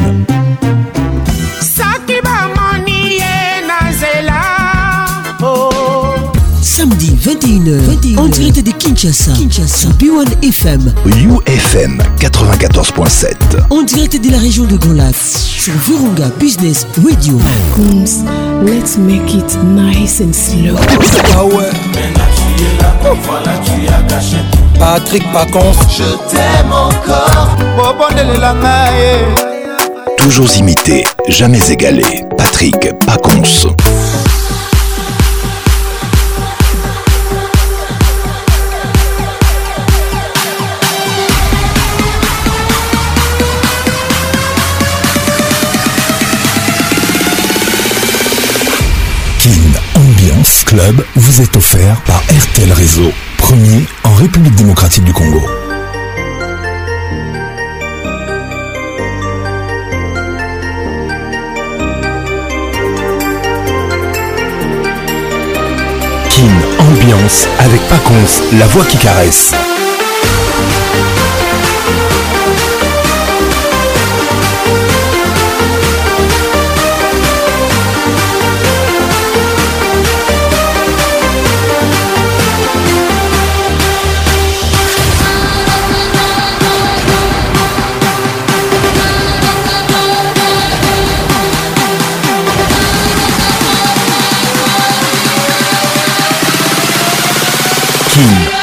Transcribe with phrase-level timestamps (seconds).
[7.56, 13.30] On en direct de Kinshasa, Kinshasa B1 FM, UFM 94.7,
[13.70, 17.38] en direct de la région de Grand sur Virunga Business Radio.
[18.98, 20.74] make it nice and slow.
[24.80, 27.50] Patrick Pacons, je t'aime encore.
[30.18, 32.24] Toujours imité, jamais égalé.
[32.36, 32.76] Patrick
[33.06, 33.70] Pacons.
[50.74, 55.40] club vous est offert par RTL Réseau, premier en République démocratique du Congo.
[66.30, 69.52] Kin Ambiance avec Paconce, la voix qui caresse.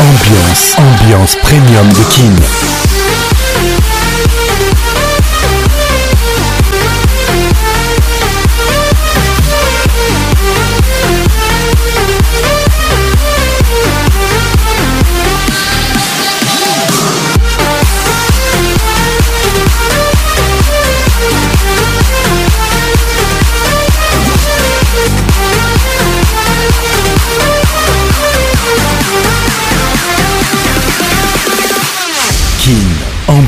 [0.00, 2.34] Ambiance, ambiance premium de Kin.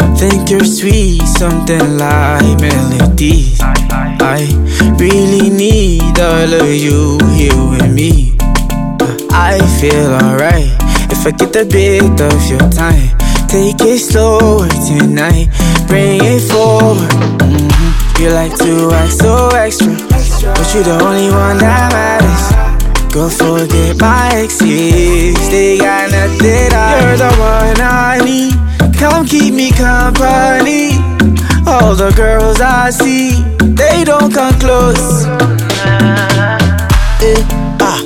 [0.00, 3.52] I think you're sweet, something like melody.
[3.60, 4.48] I
[4.98, 8.38] really need all of you here with me.
[9.30, 10.72] I feel alright
[11.12, 12.00] if I get a bit
[12.32, 13.10] of your time.
[13.46, 15.48] Take it slow tonight,
[15.86, 17.63] bring it forward.
[18.20, 22.46] You like to act so extra, but you are the only one that matters.
[23.12, 26.94] Go forget my exes, they got nothing on.
[27.02, 28.54] You're the one I need.
[28.98, 30.94] Come keep me company.
[31.66, 35.26] All the girls I see, they don't come close.
[37.20, 38.00] Eh, ah,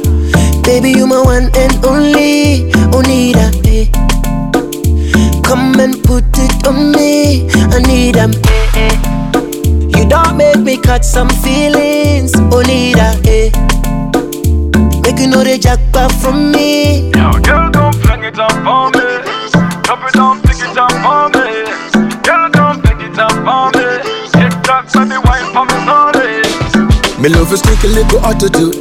[0.64, 2.72] baby, you my one and only.
[2.96, 3.92] Onida, eh.
[5.44, 7.46] Come and put it on me.
[7.76, 9.24] I need a Eh, eh.
[10.08, 13.52] Don't make me catch some feelings, only that, eh.
[15.04, 17.12] Make you know the jackpot from me.
[17.12, 19.04] Yo, girl, come fling it up on me.
[19.84, 21.44] Drop it down, pick it up on me.
[22.24, 23.84] Girl, come pick it up on me.
[24.32, 27.20] Tick tock, me, wine for me, honey.
[27.20, 28.80] Me love is sneaky little attitude.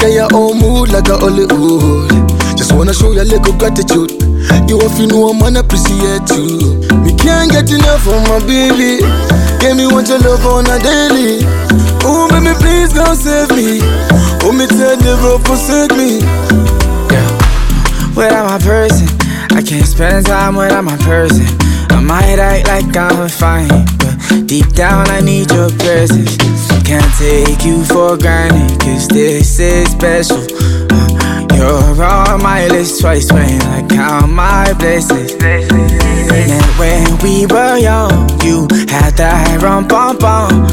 [0.00, 2.08] Get your own mood like a Hollywood.
[2.56, 4.16] Just wanna show you little gratitude.
[4.68, 6.76] You if you know I'm appreciate you.
[7.00, 9.00] We can't get enough of my baby.
[9.60, 11.40] Give me want your love on a daily.
[12.04, 13.80] Oh, baby, please don't save me.
[14.42, 16.20] Oh, me tell the forsake me.
[17.10, 17.26] Yeah,
[18.14, 19.08] without my person,
[19.56, 21.46] I can't spend time without my person.
[21.90, 26.36] I might act like I'm fine, but deep down I need your presence.
[26.84, 30.44] Can't take you for granted, cause this is special.
[31.56, 35.32] You're on my list twice when I count my blessings.
[35.40, 40.66] And when we were young, you had that rum bum bum.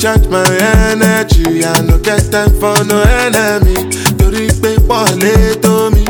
[0.00, 0.40] Charge my
[0.94, 3.84] energy I no get time for no enemy
[4.16, 6.04] torí pé pọ̀lẹ́ to mi.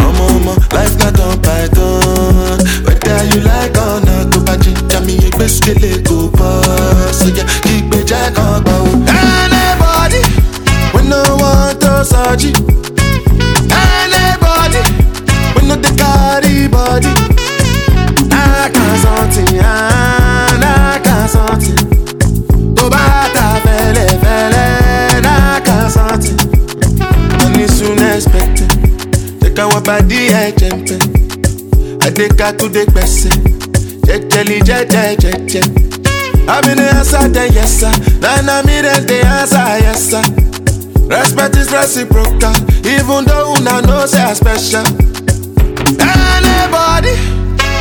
[0.00, 2.58] mama, oh, oh, life not on python.
[2.88, 7.20] Whether you like or not, go back to Jamie, you best get it, go pass.
[7.20, 8.76] So yeah, keep it jack on, go.
[9.12, 10.24] Anybody,
[10.96, 12.56] when no one throws at you.
[13.68, 14.80] Anybody,
[15.52, 17.31] when no they carry body.
[29.54, 30.88] Check our body, I jump.
[32.02, 33.28] I take her to the best.
[34.08, 35.68] Check jelly, check, check, check, check.
[36.48, 37.90] I'm in the answer, then yes, sir.
[38.16, 38.88] Then I'm in
[41.04, 42.56] Respect is reciprocal,
[42.88, 44.86] even though una know say I special.
[46.00, 47.12] Anybody,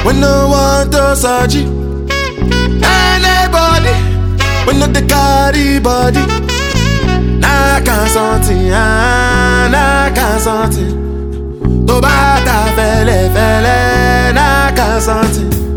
[0.05, 1.55] we no want to search
[2.83, 3.95] Anybody,
[4.67, 6.19] we no the carry body.
[7.39, 11.01] Knock on something, ah, na knock on something.
[11.87, 15.69] tobata fẹlẹfẹlẹ na kasanti.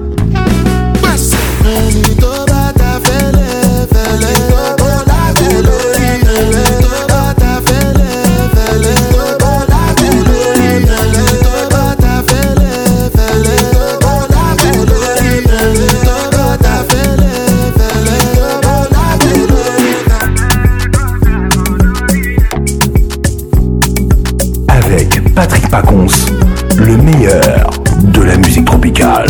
[25.82, 26.06] Pacons,
[26.86, 27.68] le meilleur
[28.00, 29.26] de la musique tropicale.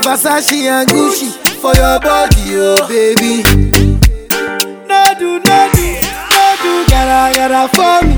[0.03, 3.43] Versace and Gucci for your body, oh baby.
[4.89, 5.91] No do, no do,
[6.33, 8.15] no do, gara gara for me.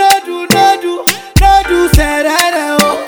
[0.00, 1.04] No do, no do,
[1.42, 3.04] no do, serere oh.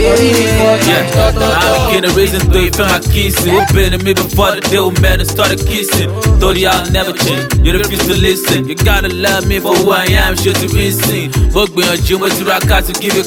[1.92, 3.60] generation three from my kissing.
[3.74, 6.08] Been in me before the deal, man, and started kissing.
[6.40, 8.66] Thought y'all never change, you refuse to listen.
[8.68, 11.30] You gotta love me for who I am, ṣé ti rí sìn.
[11.54, 13.24] Mo gbìyànjú, mo ti ra káàtì ó lè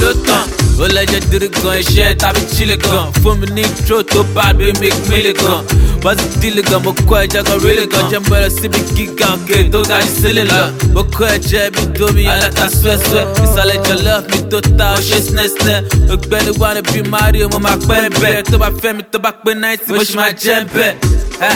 [0.00, 0.48] ló tán.
[0.78, 3.12] Ó lẹ́jẹ̀ dírí gan iṣẹ́ tàbí chile gan.
[3.22, 4.90] Fún mi ní intro tó bá bí mi
[6.02, 15.74] bazidiliga mu kwajyaga riliga njya mbarasi bigigange doganyisilila mukweje bidomi yanakasweswe isale jalef mitota oshesinese
[16.12, 20.02] egbeni wane bi mario mo ma pẹrẹbẹrẹ tó bá fẹmi tó bá pé náìtì mo
[20.08, 20.56] ṣì máa jẹ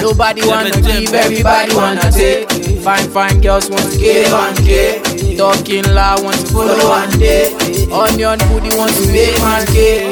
[0.03, 2.49] Nobody wanna give, everybody wanna take.
[2.85, 5.39] Fine, fine girls want to give and give.
[5.39, 7.55] Talking loud want to follow and day.
[7.93, 10.03] Onion booty wants to make man gay.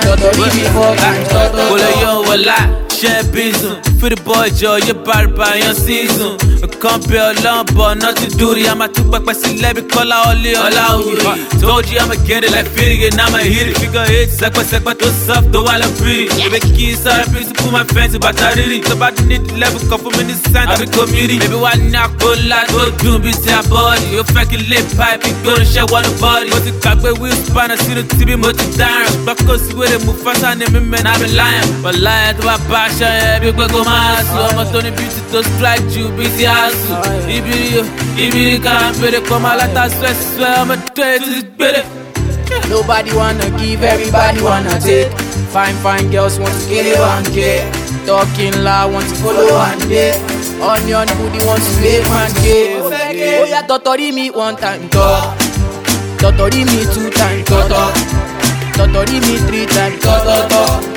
[0.07, 1.67] tọ̀tọ̀rí mi four times tọ̀tọ̀tọ̀.
[1.69, 2.59] kò lè yọ wọlá
[2.99, 3.88] ṣẹ́ bísùn.
[4.07, 6.37] the boy you yé bàrìbà yan season.
[6.63, 10.85] Nǹkan bẹ ọlọ́ọ̀bọ̀ náà ti dúró yá back by pẹpẹ call lẹ́bi kọ́lá ọlé ọlá
[10.99, 11.61] òye.
[11.63, 13.77] Told you I'ma get it like fitting and I'ma hit it.
[13.83, 16.25] Figure eight sẹ́pẹ́sẹ́pẹ́ tó soft tó wà lọ free.
[16.39, 20.13] Bébí kí sáré to fún my fence bàtà need Tó bá ní level kan fún
[20.19, 21.37] mi ní sand àbí komiri.
[21.41, 24.19] Bébí wà ní àkólá tó dùn bíi ti àbọ̀dì.
[24.21, 26.47] Ó fẹ́ kí lè pipe igbó ṣẹ́ wọnú bọ́ọ̀dì.
[26.55, 29.11] Mo ti kàgbé wheel spanner the tíbí mo ti dáràn.
[29.25, 32.03] Gbọ́kọ̀ sí wẹ́rẹ́ mú fásán I'm náà mi láyàn.
[32.05, 32.37] lying.
[32.39, 36.03] tó bá bá aṣọ yẹn bí gbẹ́gbẹ́ mass ọmọ tó ní beauty tó strike ju
[36.17, 36.93] bí ti àásù
[38.25, 41.83] ibiri kan péré kọ́ máa látà swẹ́swẹ́ ọmọ tó etí gbére.
[42.73, 45.11] Nobody wanna give, everybody wanna take.
[45.55, 47.63] Fine, fine girls want to kill one care.
[48.11, 50.19] Talking loud, want to follow one date.
[50.71, 53.43] Onion booty want to make and care.
[53.43, 55.19] Ó yá tọ̀tọ̀rí mi one time tọ̀.
[56.23, 57.89] Tọ̀tọ̀rí mi two time tọ̀tọ̀.
[58.79, 60.97] Tọ̀tọ̀rí mi three time tọ̀tọ̀tọ̀.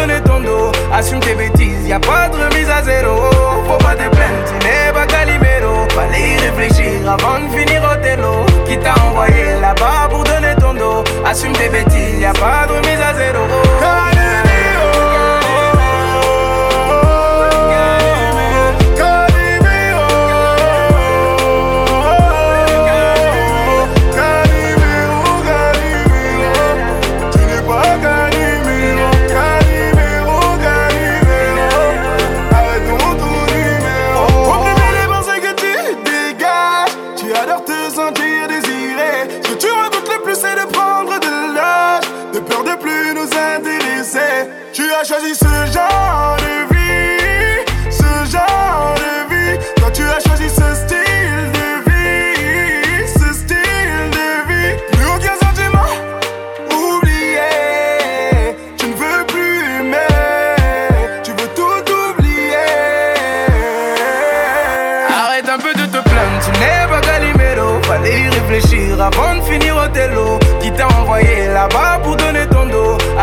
[0.93, 3.11] Assume tes bêtises, y a pas de remise à zéro.
[3.67, 5.87] Faut pas te plaindre, tu n'es pas Calimero.
[5.93, 8.45] Fallait y réfléchir avant de finir au télo.
[8.65, 11.03] Qui t'a envoyé là-bas pour donner ton dos.
[11.25, 13.41] Assume tes bêtises, y a pas de remise à zéro.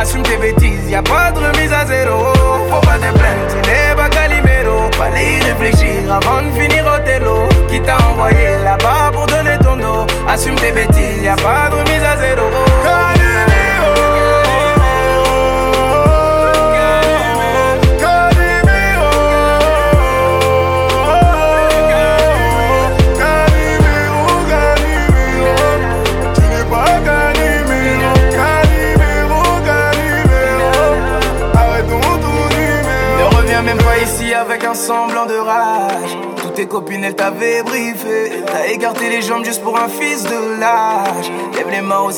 [0.01, 2.27] Assume tes bêtises, y'a a pas de remise à zéro.
[2.71, 4.89] Faut pas te plaindre, tu n'es pas Calimero.
[4.97, 7.49] pas y réfléchir avant de finir au télo.
[7.67, 10.07] Qui t'a envoyé là-bas pour donner ton dos.
[10.29, 12.45] Assume tes bêtises, y'a a pas de remise à zéro.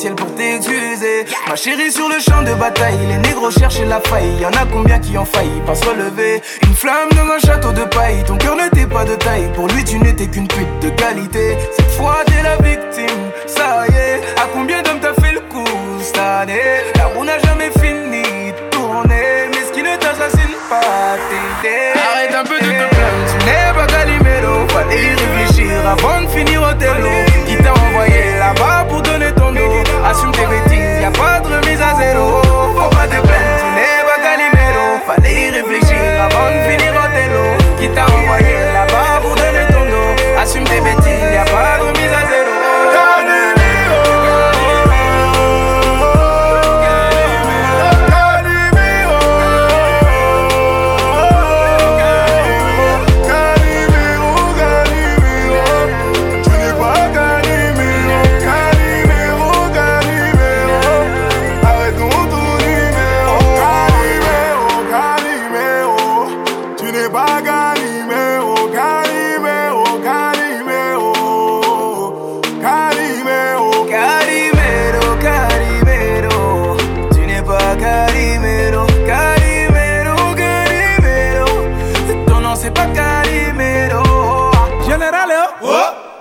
[0.09, 1.25] pour t'excuser.
[1.47, 4.35] Ma chérie, sur le champ de bataille, les négros cherchent la faille.
[4.41, 6.41] Y en a combien qui ont failli pas se relever.
[6.63, 9.51] Une flamme dans un château de paille, ton cœur n'était pas de taille.
[9.53, 11.57] Pour lui, tu n'étais qu'une pute de qualité.
[11.75, 14.21] Cette fois, t'es la victime, ça y est.
[14.39, 15.63] À combien d'hommes t'as fait le coup
[16.01, 19.49] cette année La roue n'a jamais fini de tourner.
[19.51, 21.15] Mais ce qui ne t'assassine pas,
[21.61, 22.89] t'es Arrête un peu de te plaindre,
[23.29, 24.67] tu n'es pas Calimero.
[24.69, 29.61] Fallait y réfléchir avant de finir au Qui t'a envoyé là-bas pour donner ton dos
[30.11, 32.41] assume tes bêtises, y'a pas de remise à zéro.
[32.75, 34.85] Faut pas de plaindre, tu n'es pas Calimero.
[35.07, 37.43] Fallait y réfléchir avant de finir en télo.
[37.79, 40.11] Qui t'a envoyé là-bas pour donner ton nom?
[40.41, 41.80] Assume tes bêtises, y'a pas de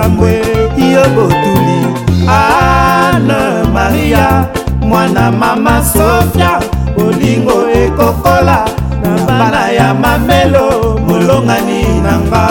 [0.00, 0.32] pambwe
[0.94, 1.78] yo botuli
[2.26, 3.40] ana
[3.74, 4.46] maria
[4.88, 6.52] mwana mama sofia
[6.96, 8.58] bolingo ekokola
[9.02, 10.64] na bana ya mamelo
[11.06, 12.46] molongani nanga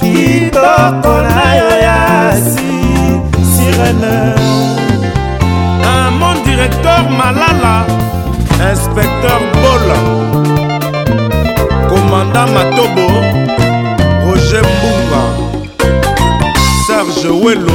[0.00, 1.98] kitoko na yo ya
[2.50, 2.70] si
[3.50, 4.16] sirene
[5.92, 7.74] un mon directeur malala
[8.70, 9.98] inspecteur bola
[11.90, 13.06] commandant matobo
[14.26, 14.99] roger mbunga
[17.22, 17.72] joelo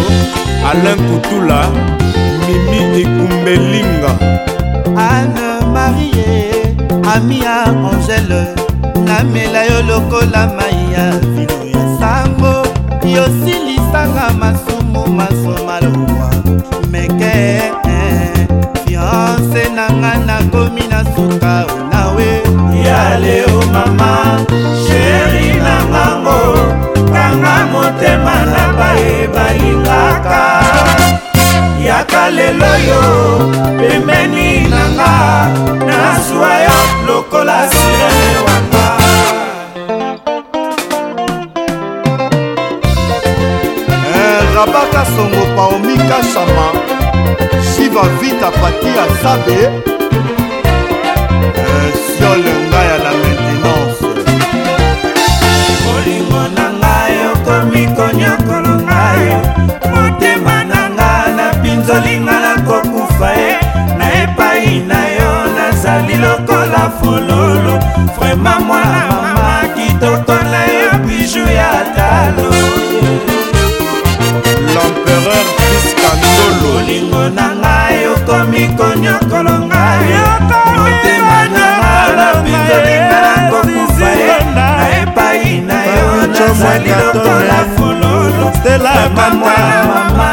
[0.70, 1.60] alain kutula
[2.48, 4.12] mimi ekumbelinga
[5.10, 6.42] anne marie
[7.14, 8.42] ami ya angele
[9.08, 12.54] namela yo lokola mai ya vino ya sango
[13.16, 16.25] yosilisanga masumu masoma lowa
[28.98, 30.44] ye balingaka
[31.88, 33.02] yaka lelo yo
[33.80, 35.12] pembeni nanga
[35.90, 38.88] nazwa yo lokola sirene wanga
[44.12, 46.68] eh, rabaka songo paomikasama
[47.72, 49.58] siva vita pati ya sabe
[51.68, 51.95] eh,
[67.06, 67.74] kololo
[68.18, 72.50] vraimen mwana mama kitotola ya biju ya talo
[74.74, 80.08] l'empereur fiskandolo olingo na ngai okomi konyokolo ngai
[80.78, 84.68] motema na nalapitolingalangokufa ye na
[85.00, 90.28] epai na yo nazali lokola fololo vraimen mwana mama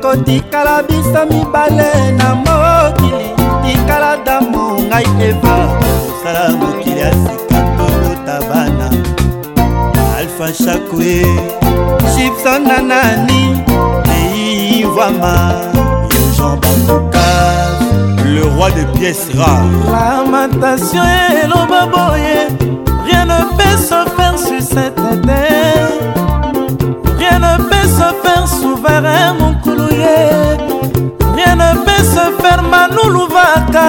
[0.00, 3.26] tokotikala biso mibale na mokili
[3.64, 8.88] tikala damo ngai eva kosala mokili ya sika tokota bana
[10.18, 11.16] alfa chakue
[12.16, 13.42] gibson na nani
[14.08, 15.34] leivama
[16.12, 17.80] yojean bandokas
[18.32, 21.04] le roi de pièces rares lamentation
[21.42, 22.36] eloba boye
[23.06, 25.51] rien ne peut se faire sur cette terre
[28.82, 30.28] souverain mokulu ye
[31.36, 33.88] rien ne peut se faire manulu vaka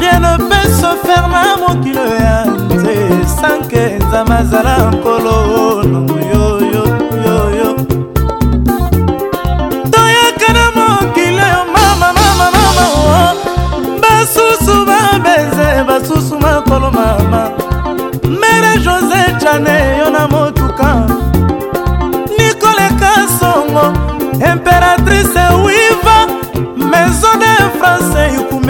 [0.00, 2.44] rien ne peut se faire na mokilo ya
[2.76, 2.94] nze
[3.40, 5.36] sanke nzama azala nkolo
[5.92, 6.21] nongwe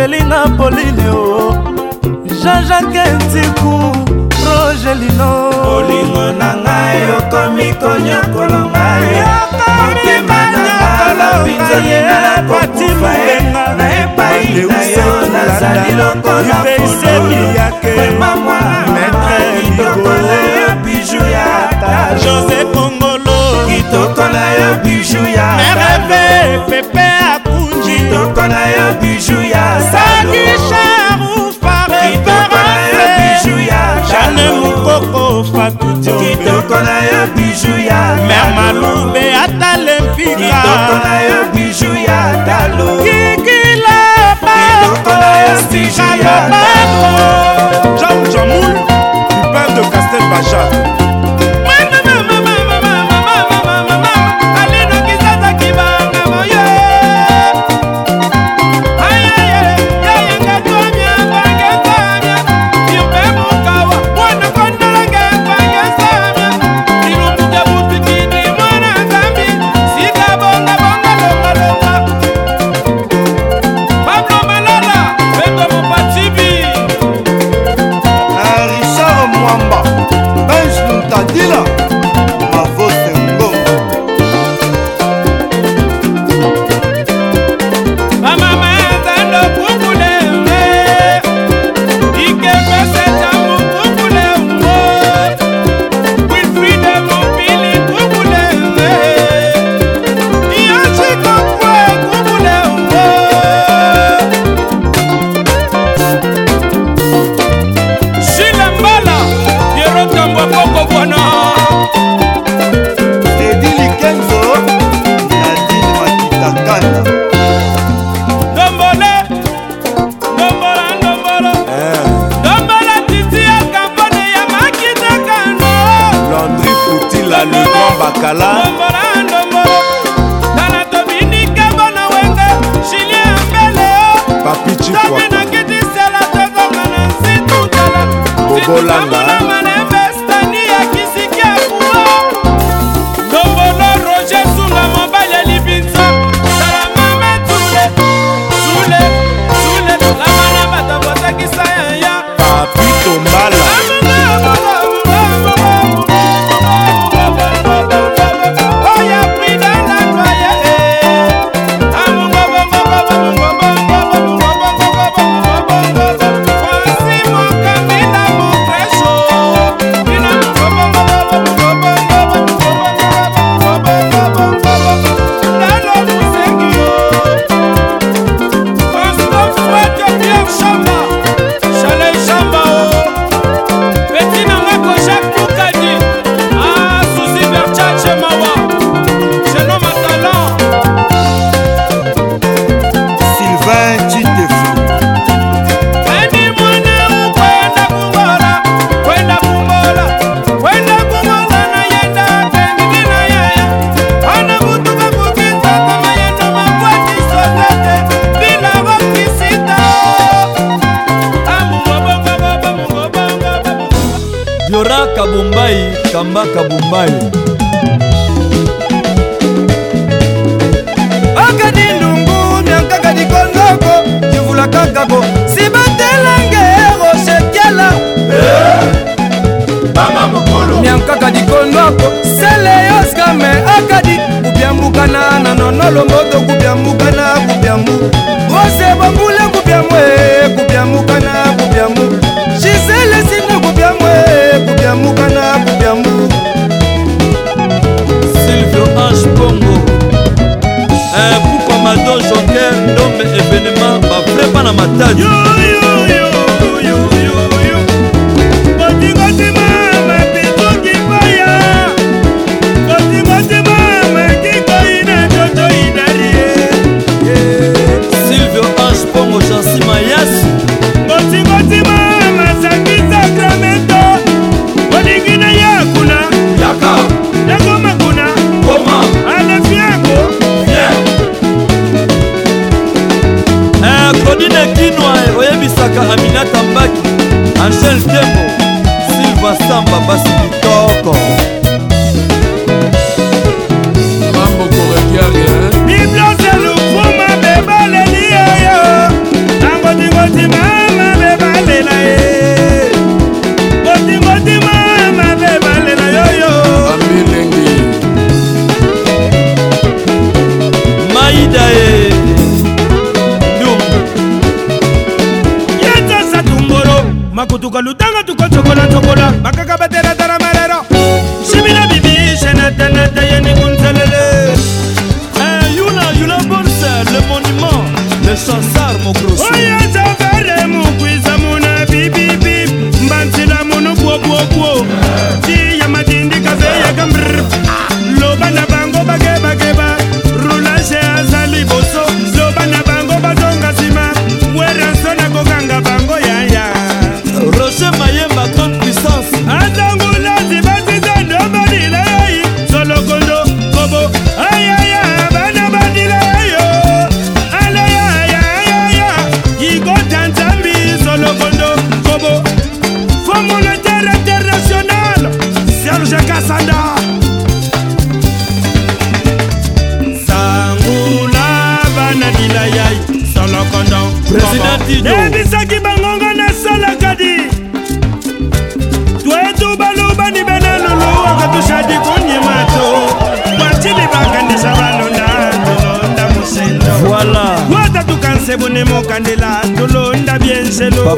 [0.03, 1.53] melinga polineo oh.
[2.42, 3.74] jean-jacque ntiku
[4.44, 5.30] rogelino
[5.76, 9.11] olingo na ngai okomi konyokolo ngai
[9.78, 14.42] motema nangaloinzalinaapati mobenga na epai
[14.72, 18.61] na yo nazali lokola fololema mwa
[19.68, 21.48] kitoko na yo biju ya
[22.24, 23.36] jose kongolo
[23.68, 25.46] kitoko na yo biju ya
[25.78, 26.91] reve
[28.43, 31.57] kitoko na yo biju ya sadisharuf
[34.11, 42.22] jane mokoko fakitokitoko na yo biju ya mer malube ata lempikakitoko na yo biju ya
[42.47, 43.99] talo kikila
[44.43, 47.28] bakitoko na yo biju ya talo
[48.01, 51.01] jam jamul pupin de castel bajat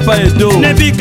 [0.05, 0.94] papa edo nebi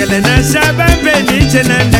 [0.00, 1.99] Magdalena Shabba Benny Chenan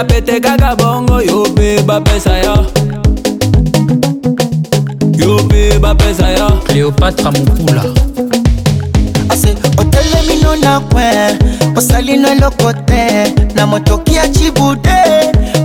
[0.00, 2.56] na pete kaka bongo yo mpe bapesa yo
[5.20, 7.84] yo mpe bapesa yo cléopatra mokula
[9.28, 9.48] ase
[9.80, 11.04] otelemino na kwe
[11.76, 15.00] osalino eloko te na motoki ya cibude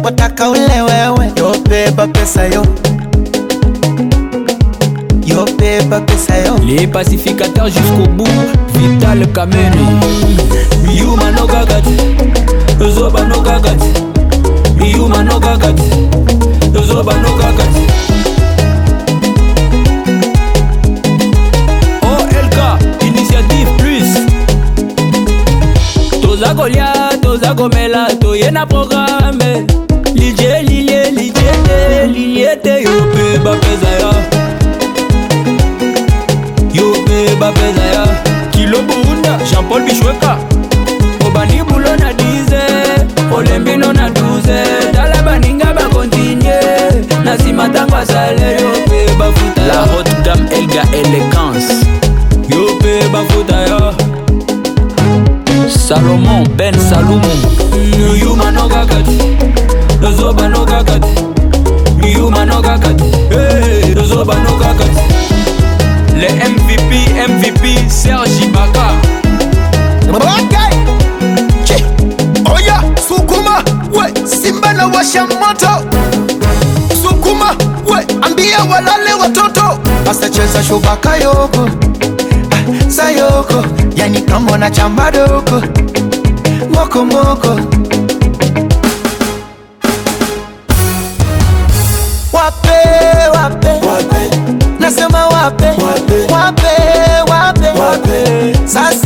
[0.03, 2.61] otaka ule wewe yo mpe bapesa yo
[5.25, 8.39] yo mpe bapesa yo les pacificateurs jusqu'au bout
[8.73, 9.85] vital kameni
[10.99, 13.94] yumanokaka te ozobanoka kati
[14.85, 15.89] iyuma nokaka te
[16.73, 17.63] yozoloba nokaka
[22.07, 22.57] oh, te olk
[23.07, 24.07] initiative plus
[26.21, 29.65] toza kolia toza komela toye na programe
[30.15, 34.11] lidie lilie lidiete lilie te yo mpe bapeza ya
[36.77, 38.03] yo mpe bapeza ya
[38.53, 40.37] kilo buunda jean paul bishweka
[41.25, 42.34] obani bulo na di
[43.35, 46.59] olembino na 12 tala baninga bakontinye
[47.25, 51.73] na nsima ntango asale yo mpe bafuta la haute gamme elga elegance
[52.51, 53.79] yo mpe bafuta yo
[55.87, 57.33] salomon ben salumu
[58.23, 59.17] yumano kaka te
[60.01, 61.13] nozobano kaka te
[62.15, 63.43] yumano kaka te
[63.95, 65.03] nozobano kaka te
[66.19, 66.91] le mvp
[67.31, 67.63] mvp
[67.99, 68.85] serge ibaka
[74.83, 75.81] washa moto,
[77.03, 77.55] sukuma
[77.87, 79.79] we, ambia walale watoto,
[80.11, 81.61] asacheza shubaka yoko
[82.51, 83.65] ah, sayoko
[83.95, 85.59] yani kambo na chambadoko
[86.71, 87.47] doko moko moko
[92.33, 92.87] wape
[93.33, 94.29] wape, wape.
[94.79, 96.63] nasema wape wape wape,
[97.29, 97.79] wape.
[97.79, 97.79] wape.
[97.79, 98.67] wape.
[98.67, 99.04] sasa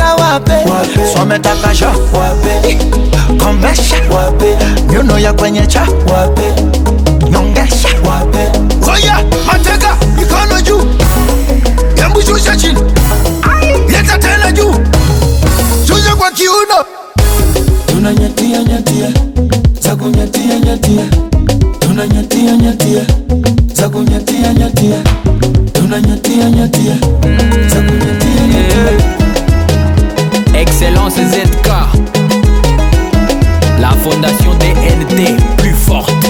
[1.14, 2.78] swametaka sha wape
[3.44, 4.46] komesha wape
[4.94, 6.42] nyuno ya kwenye cha wape
[7.30, 8.48] nyongesha wape
[8.92, 10.82] oya mateka mikono juu
[11.98, 12.80] yambu shusha chini
[13.88, 14.76] leta tena juu
[15.88, 16.86] shusha kwa kiuno
[17.86, 19.08] tuna nyatia nyatia
[19.82, 21.04] za kunyatia nyatia
[21.80, 23.02] tuna nyatia nyatia
[23.74, 25.00] za kunyatia nyatia
[25.74, 26.96] tuna nyatia nyatia
[27.70, 28.19] za kunyatia
[30.82, 31.68] Excellence ZK.
[33.82, 36.29] La fondation des ND plus forte.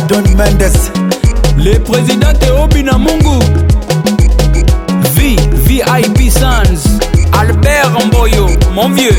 [0.00, 0.72] Moussa Don Mendes
[1.58, 2.28] le président
[2.62, 3.38] Obi Namungu
[5.14, 6.98] V VIP Sans
[7.32, 9.10] Albert Mboyo mon vieux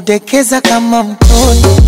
[0.00, 1.79] kudekeza kama mtoto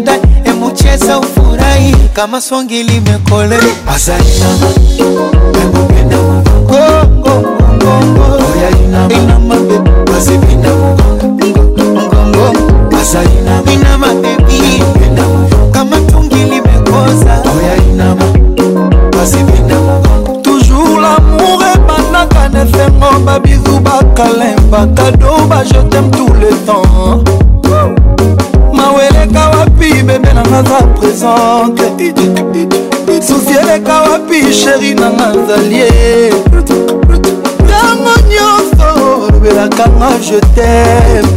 [0.00, 3.58] baadaye, emu cheza ufurahi kama songi limekole
[3.94, 4.50] Azaina,
[34.80, 35.92] mari nanga azali ye
[37.66, 38.86] ntango nyonso
[39.28, 41.29] olobelakanga je tem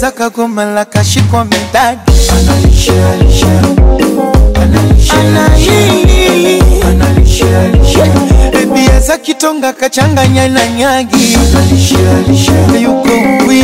[0.00, 2.00] zaka kagoma la kashikwa medali
[2.38, 3.46] analishe alishe
[4.62, 5.12] analishe
[6.88, 13.08] analishe alishe za kitonga kachanganya na nyagi analishe alishe yuko
[13.48, 13.62] wi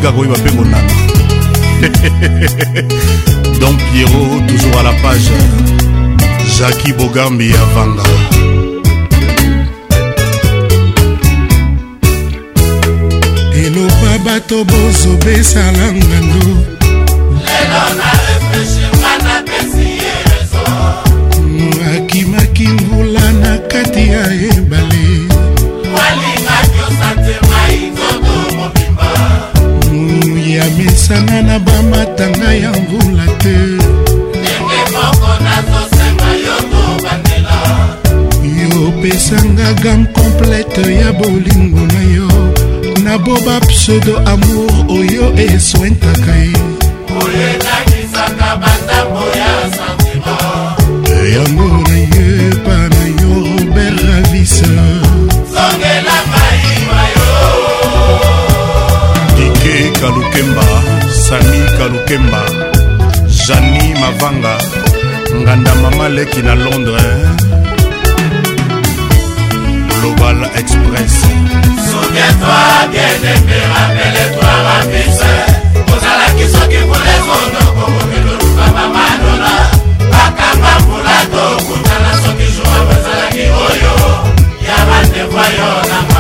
[0.06, 0.94] alinga koyeba mpe konanga
[3.62, 5.32] don piero toujours à la page
[6.58, 8.04] jaki bogambi ya vanga
[13.66, 16.75] eloba bato bozobesala ngando
[43.26, 46.60] boba pseudo amour oyo eswentaka ye
[47.24, 50.36] oyelakisaka matambo ya santima
[51.14, 52.26] e yango na ye
[52.66, 54.72] pa na yo robert ravisa
[55.54, 57.28] songela mayima yo
[59.38, 60.68] dike kalukemba
[61.24, 62.42] sami kalukemba
[63.46, 64.54] jani mavanga
[65.42, 67.30] nganda mama leki na londres
[70.00, 71.16] global express
[72.16, 75.34] souviens-toi bien-aimé rappelle-toi rapise
[75.92, 79.52] ozalaki soki kolezono kokomilotuka mamadona
[80.12, 83.96] bakamba mbula tokutana soki joa bazalaki oyo
[84.68, 86.15] ya bandevwayo na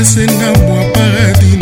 [0.00, 1.59] place na bwa paradis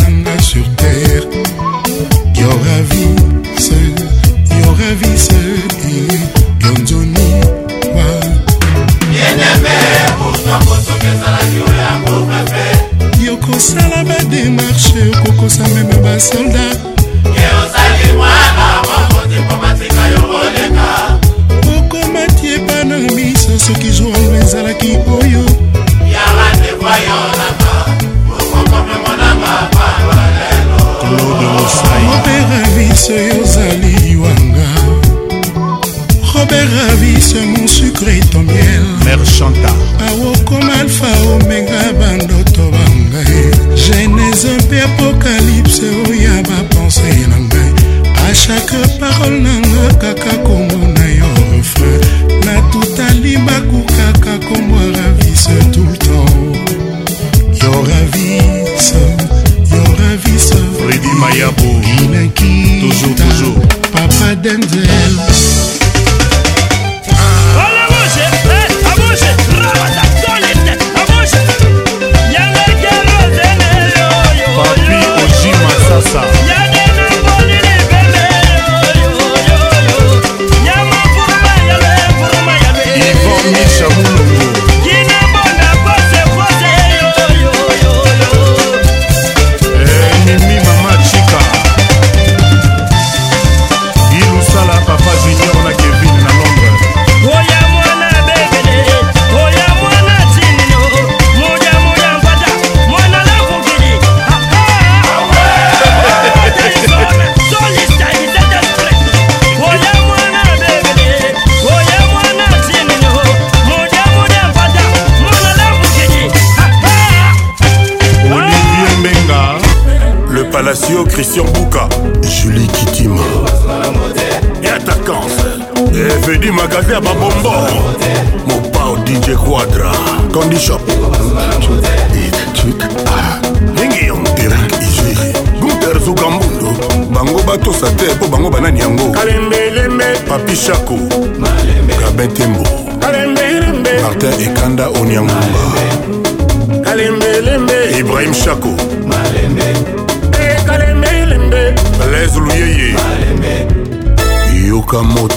[154.88, 155.28] comme on.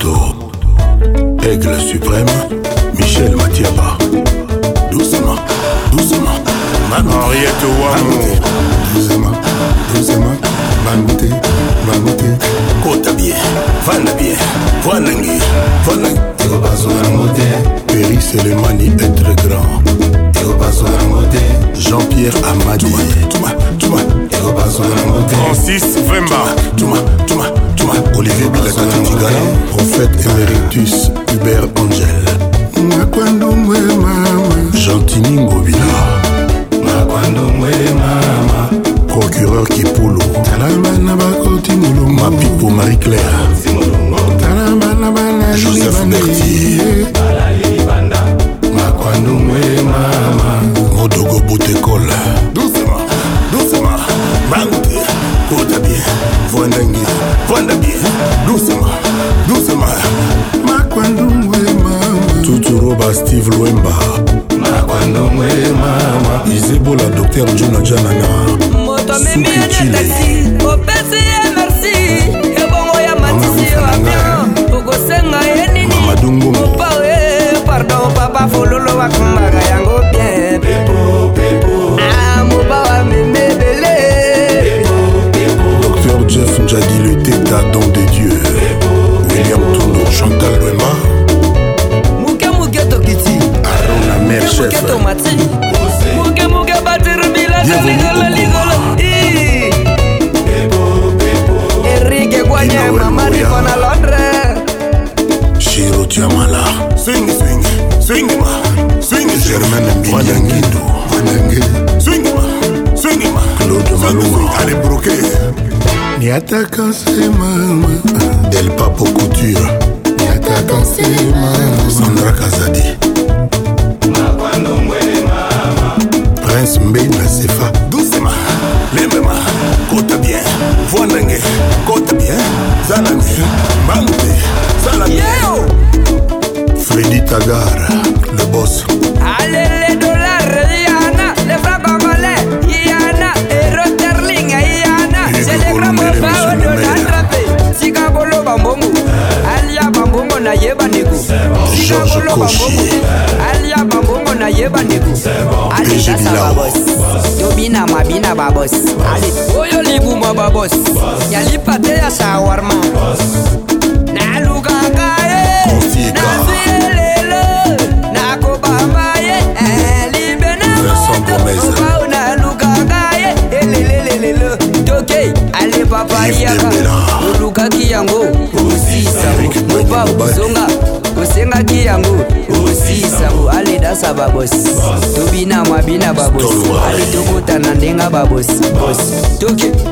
[188.26, 189.40] boss, boss.
[189.40, 189.91] Tu que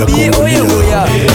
[0.00, 1.26] lobi oyoya eh.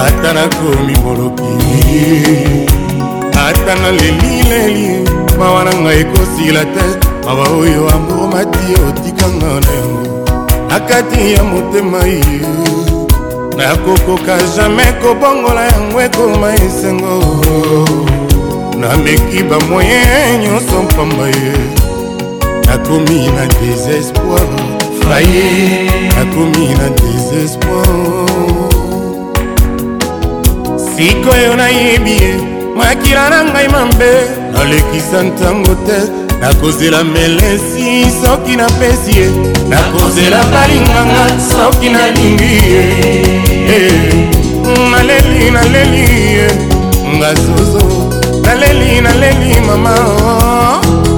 [0.00, 1.52] ata nakomi boloki
[3.46, 4.88] ata nalelileli
[5.38, 6.86] mawa na ngai ekosila te
[7.26, 10.10] mawa oyo ambomati otikanga na yango
[10.70, 12.84] na kati ya motema ye eh.
[13.56, 17.16] nakokoka jamai kobongola yango ekoma esengo
[18.78, 20.02] nameki bamoye
[20.42, 21.54] nyonso mpamba ye
[22.66, 24.48] nakomi na désespoir
[25.00, 27.96] fraye nakomi na désespoir
[30.88, 32.34] sikoyo nayebi ye
[32.76, 34.12] makila na ngai mabe
[34.52, 39.26] nalekisa ntango te nakozela melesi soki napesi ye
[39.70, 42.82] nakozela balinganga soki nalingi ye
[43.74, 43.92] eh,
[44.90, 46.04] naleli naleli
[46.36, 46.48] ye
[47.16, 47.84] nga zozo
[48.44, 49.94] naleli naleli mama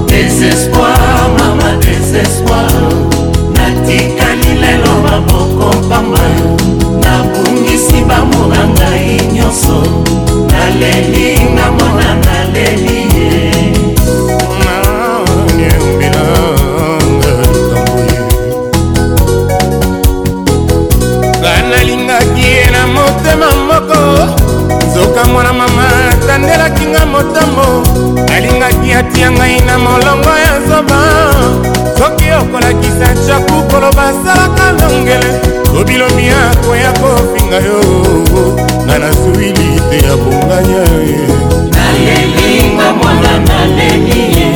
[0.08, 2.80] désespoir mama désespoir
[3.56, 6.24] natikali lelo maboko pamba
[7.02, 9.78] nabungisi bamona ngai nyonso
[10.52, 13.47] naleli ngamona naleli ye
[25.32, 25.82] mwana mama
[26.12, 27.66] atandelaki nga motambo
[28.28, 31.00] nalingaki atia ngai na molongo ya zoba
[31.98, 35.30] soki okolakisa chaku koloba asalaka longele
[35.74, 37.80] lobilobi akoya kofinga yo
[38.86, 41.18] nga nasuwili te ya bonganya ye
[41.76, 44.48] nalelinga mwana naleli ye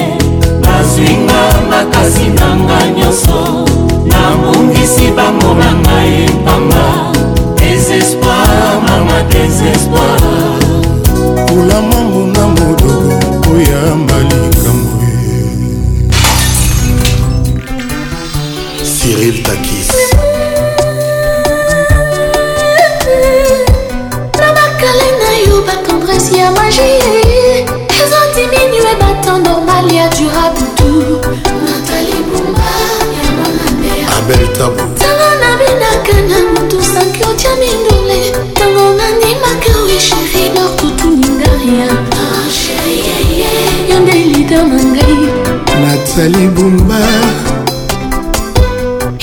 [0.65, 1.41] nazwinga
[1.71, 3.41] makasi nanga nyonso
[4.11, 6.85] nabongisi bango na ngai mpamba
[7.61, 10.61] désespoir mama désespoir
[11.53, 15.07] mbula mangu na modoko koyamba likambo
[18.97, 19.89] cyril takis
[24.41, 27.69] na bakale na yo batendrese ya magie
[28.01, 31.21] eza diminue batan normal ya durabutu
[31.69, 32.71] natali bomba
[33.13, 34.81] ya mama mea abel tabu
[46.17, 46.97] sali bumba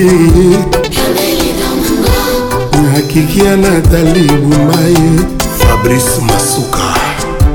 [2.82, 5.10] nakiki ya natali bumaye
[5.58, 6.80] fabrice masuka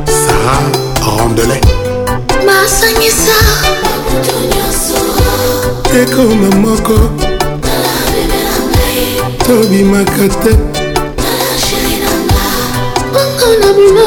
[0.06, 0.58] sara
[1.18, 1.62] rondele
[2.46, 3.34] masangisa
[6.02, 7.00] ekoma moko
[9.46, 10.52] tobimaka te
[13.14, 14.06] bongo na bino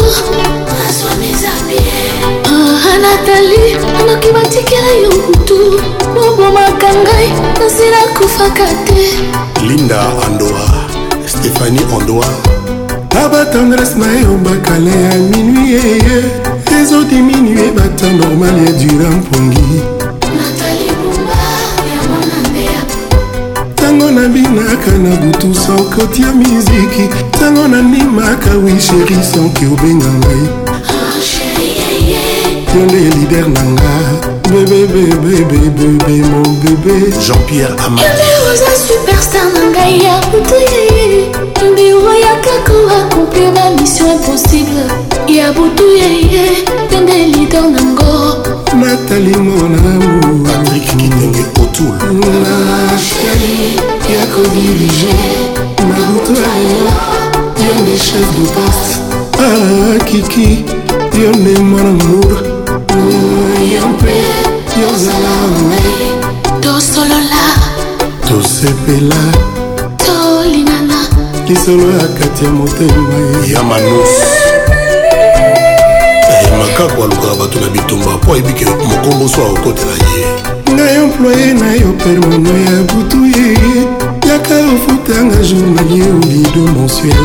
[2.99, 3.75] natali
[4.07, 5.57] noki batikela yo mutu
[6.15, 7.29] bobomaka ngai
[7.61, 9.03] nasila kufaka te
[9.69, 10.65] linda andoa
[11.33, 12.29] stéphanie ondoa
[13.15, 16.19] na batendrese na yo bakale ya minui eye
[16.81, 19.67] ezodiminue bata normale ya dura mpongi
[23.73, 30.66] ntango nabinaka na butu sokotia miziki ntango nandimaka wisheri sonki obenga ngai
[32.77, 33.91] nzokende lider na nga
[34.51, 40.55] bebebebebebebe mo bebe jean-pierre amaoza superstar na ngai ya butu
[41.77, 44.85] biro ya kako akomplir na mission impossible
[45.29, 48.45] ya butu yeye tende lider nango
[48.79, 52.55] natali monamu patrik kitenge otul na
[53.01, 53.81] chéri
[54.15, 55.17] ya kodirige
[55.89, 56.85] na butu aya
[57.67, 58.93] yo nde chef de poste
[59.97, 62.56] akiki ah, yo nde mwana mour
[63.73, 64.15] yo mpe
[64.81, 65.33] yozala
[65.67, 67.43] ngai tosolola
[68.29, 69.17] tosepela
[70.05, 70.99] tolinana
[71.49, 73.15] lisolo ya kati ya motema
[73.53, 74.09] ya manus
[75.19, 80.27] eh, makako alukaka bato na bitumba mpo ayebiki mokomboso akokotela ye
[80.75, 83.59] ngai employe na yo permano ya butu ye
[84.31, 87.25] yaka ofutanga journalier olido mensuel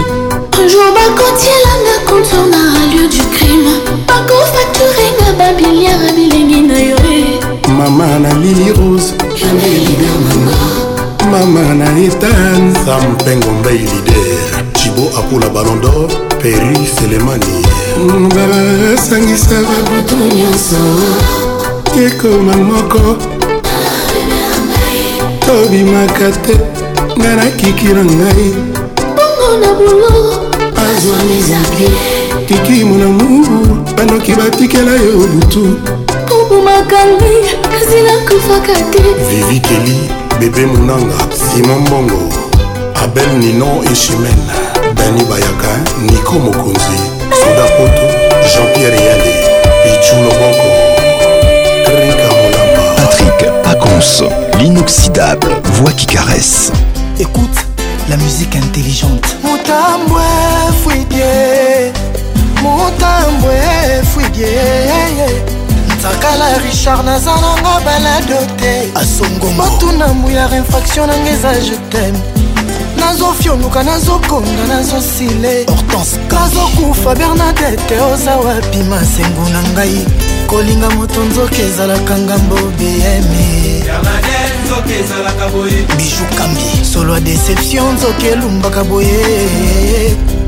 [0.59, 2.57] un jour bakotielanga contourna
[2.93, 3.69] lieu du crime
[4.07, 5.00] bakofacture
[5.53, 7.39] biliara bilengi na yo eh.
[7.77, 9.13] mama na lili rose
[11.31, 16.07] mama na etan sam mpengo mbei lider cibo apula ballon d'or
[16.41, 17.57] peri selemani
[18.35, 20.81] basangisa babutu nyonso
[22.05, 23.05] ekoma moko
[25.45, 26.55] tobimaka te
[27.19, 28.47] ngai nakiki na ngai
[29.15, 30.15] bongo na bulo
[30.83, 31.89] azwa mizaki
[32.47, 35.79] kiki monamour banoki batikela yo lutu
[36.41, 37.35] obomakangi
[37.77, 38.99] azila kufaka te
[39.29, 39.97] vivi keli
[40.39, 42.21] bebe monanga simon bongo
[43.03, 44.39] abel nino echimen
[44.93, 45.69] dani bayaka
[46.01, 46.97] niko mokonzi
[47.43, 48.05] soda poto
[48.53, 49.35] jean-pierre yale
[49.83, 50.67] pichuloboko
[51.85, 54.23] rika molamba patrik pacons
[54.59, 56.71] l'inoxydable voix qui caresse
[57.19, 57.59] écoute
[58.09, 60.23] la musique intelligente motambwe
[60.83, 61.69] fruitier
[62.63, 63.55] motambwe
[63.97, 64.83] efwidie
[65.99, 72.15] nzakala richard naza nango balado te asongomotuna mbuyara infraction nanga eza jetem
[72.99, 75.65] nazofionuka nazokonda nazosile
[76.31, 80.05] nazokufa bernadete oza wapi masengo na ngai
[80.47, 84.40] kolinga moto nzoki ezalaka ngambo bm e.
[84.71, 86.61] nzoke ezalaka boye biju kambi
[86.93, 89.21] solo déception nzoke elumbaka boye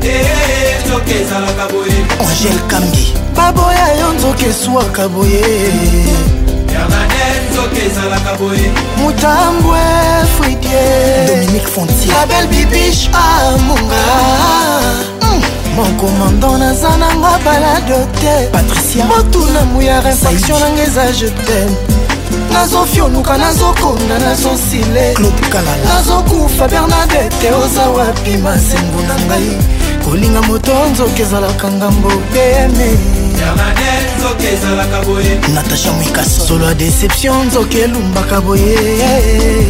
[0.02, 0.30] eh,
[0.86, 3.04] nzoke ezalaka boye angele kambi
[3.36, 5.46] baboya yo nzoke eswaka boye
[8.98, 9.82] mutambwe
[10.36, 10.84] fridie
[11.28, 14.04] dominique fontier abel bibish amunga
[15.20, 15.42] hmm.
[15.76, 21.93] mon commandant naza nanga balado te patricia motuna muyara faction nanga eza je teme
[22.54, 25.14] nazofyoluka nazokonda nazosile
[25.88, 29.50] nazokufa bernadete oza wapi masembo na ngai
[30.04, 32.90] kolinga moto nzoki ezalaka ngambo bme
[35.54, 38.72] natasha mwikaso solo ya deception nzoki elumbaka boye
[39.08, 39.66] eh,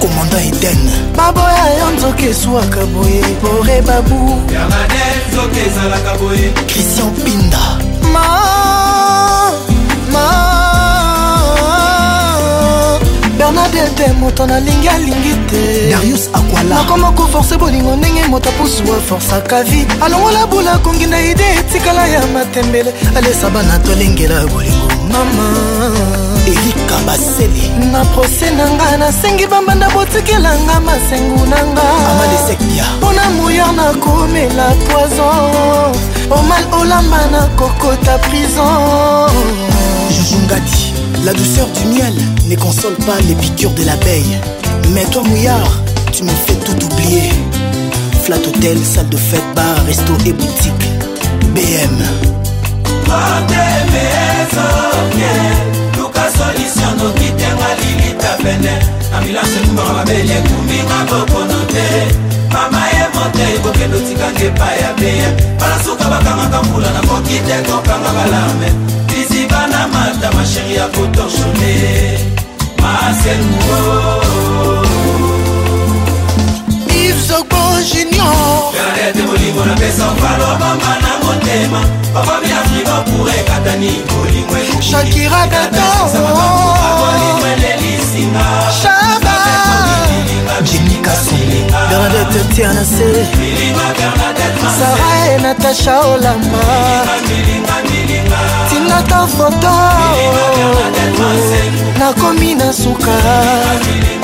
[0.00, 0.82] komanda eden
[1.16, 4.42] baboya yo nzoki eswaka boye bore babu
[6.66, 7.60] christian pinda
[8.14, 8.73] Ma
[10.14, 11.38] mama
[13.38, 19.86] bernadete moto nalingi alingi te darius akwala nakoma koforce bolingo ndenge moto apusuwa forsaka vi
[20.04, 25.48] alongola bula kongi na ide etikala ya matembele alesa bana tolengela bolingo mama
[26.46, 33.72] erik kabaseli na prose na nga nasengi bambanda botikelanga masengu na nga amalesekia mpona moyar
[33.72, 35.90] nakomela poison
[36.30, 39.24] omal olamba nakokota prison
[40.30, 40.94] Jungati.
[41.24, 42.12] La douceur du miel
[42.48, 44.38] ne console pas les piqûres de l'abeille.
[44.92, 45.80] Mais toi, mouillard,
[46.12, 47.30] tu me fais tout oublier.
[48.22, 50.84] Flat hôtel, salle de fête, bar, resto et boutique.
[51.54, 51.98] BM.
[62.54, 65.28] mama ye mote ekokende otikanga epai ya beye
[65.58, 68.70] balasuka bakangaka mbula nakoki te kokanga balame
[69.34, 72.18] oti bana mata masheri ya kotorshone
[72.82, 74.22] masenuo
[77.00, 81.80] ivsokonginiorgarete molimo napesa ovalo bamba na motema
[82.14, 86.04] bababi afrika purekatani bolimwe shakira katao
[87.82, 89.33] lisinga
[91.88, 93.26] bernadette tianase
[94.78, 96.62] sara e natasha olamba
[98.68, 99.74] tingaka foto
[101.98, 103.16] nakomi na suka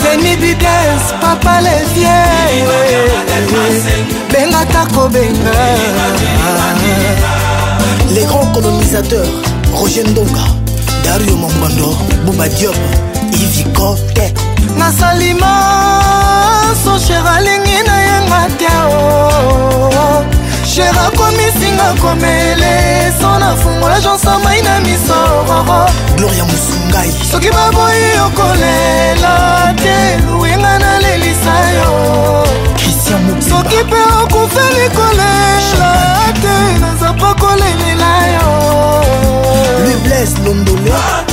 [0.02, 2.08] leni bides papa levie
[4.32, 5.56] bengata kobenga
[8.14, 9.28] les grands colonisateurs
[9.74, 10.46] roger ndonga
[11.04, 11.94] dario mongwando
[12.24, 12.76] bumba diop
[13.32, 14.32] ivikote
[14.78, 15.79] nasalima
[16.70, 20.24] nyonso sher alingi na yanga te o
[20.72, 25.18] sher akomisinga komele so nafungola jansambai na miso
[25.48, 25.80] roro
[26.16, 29.34] gloria mosungai soki baboyi okolela
[29.82, 31.90] te luyenga nalelisa yo
[33.50, 35.90] soki mpe okufeli kolela
[36.42, 38.48] te naza pa kolelela yo
[39.86, 41.26] lubles londolea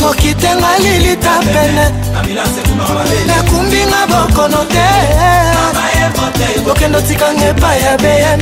[0.00, 1.90] mokitenga lilita pene
[3.26, 8.40] nakumbinga bokono te kokendo tikanga epai ya bn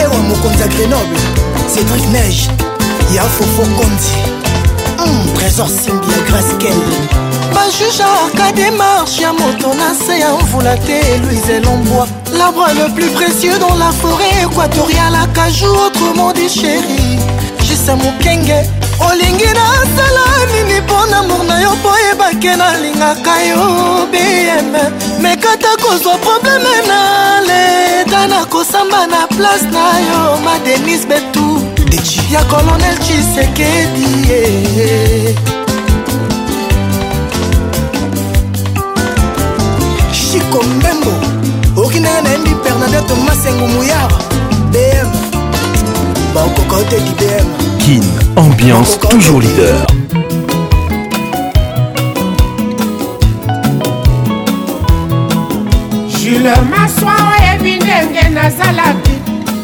[0.03, 1.19] ewa mokonzi ya grenoble
[1.75, 2.49] cédrik nege
[3.15, 4.11] ya fofo kondi
[5.09, 6.75] mm, trésor simbi ya graskel
[7.55, 12.07] bajuge arka démarche ya moto na se ya mvula te louise elombwa
[12.37, 16.99] l'arbre le plus précieux dans la forêt équatoriale akajou autrement di chéri
[17.63, 18.59] jisa mokenge
[19.11, 20.29] olingi nasala
[22.39, 23.57] ndenge nalingaka yo
[24.11, 24.77] bm
[25.21, 31.61] mekata kozwa probleme na leta nakosamba na place na yo madenis betu
[32.31, 35.35] ya kolonel chisekedi ye
[40.11, 41.13] chiko mbembo
[41.85, 44.11] okindanga na yembi bernadette masengo muyar
[44.71, 45.11] bm
[46.33, 48.03] baokoka oteki bm kin
[48.35, 49.98] ambiance toujours leader
[56.29, 59.11] jule maswa oyebi ndenge nazalaki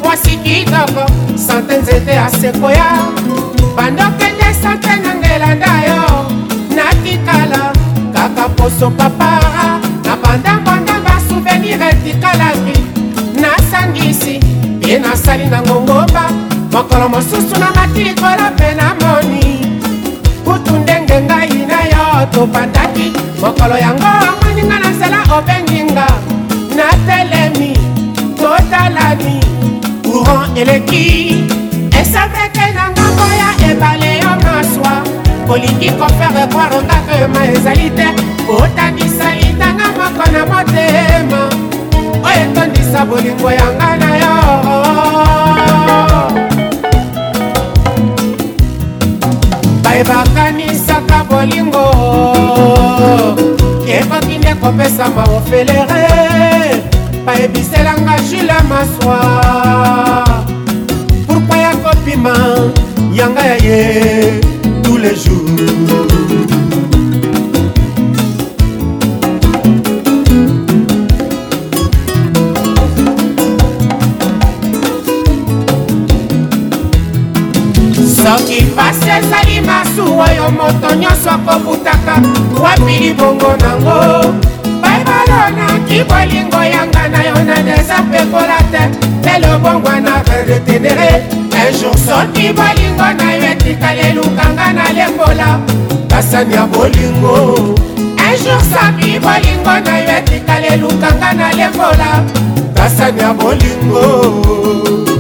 [0.04, 1.06] mwasi kitoko
[1.38, 2.86] sante nzete asekoya
[3.78, 6.26] bandokende sante na ngelanda yo
[6.76, 7.74] natikala
[8.14, 12.78] kaka poso papara na bandambanda basouvenir etikalaki
[13.42, 14.40] nasangisi
[14.88, 16.24] ye nasali na ngongomba
[16.72, 19.72] mokolo mosusu na mati likolo mpe namoni
[20.46, 26.08] kutu ndenge ngai na yo tobandaki mokolo yango amoni nga na nzela obenginga
[28.86, 29.38] maladi
[30.06, 31.06] courant eleki
[32.02, 34.96] esapeke na ngambo ya ebale yo maswa
[35.48, 38.08] kolingi kofere kwaro ngakema ezali te
[38.48, 41.42] kotanisa litanga moko na motema
[42.28, 44.34] oyo etondisa bolingo yanga na yo
[49.84, 51.86] bayebakanisaka bolingo
[53.98, 56.85] ekoki nde kopesa maofelere
[57.26, 59.20] bayebiselanga jula maswa
[61.26, 62.38] pourkui ya kopima
[63.14, 63.82] yanga ya ye
[64.86, 65.66] tous les jours
[78.22, 82.22] soki pasi ezali masuwa yo moto nyonso akobutaka
[82.62, 84.06] wapi libongo nango
[85.52, 88.60] nakokanaki bolingo yanga na yo na neza pekola
[89.22, 91.22] te lelo bongwana redetenere
[91.68, 95.60] ejour soki bolingo na yo etikali elukanga nalembola
[96.10, 97.76] kasani ya bolingo
[98.34, 102.24] ejour soki bolingo na yo etikali elukanga nalembola
[102.76, 105.15] kasani ya bolingo